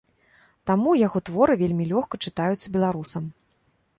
Таму 0.69 0.93
яго 1.07 1.21
творы 1.29 1.57
вельмі 1.59 1.85
лёгка 1.93 2.19
чытаюцца 2.29 2.67
беларусам. 2.79 3.23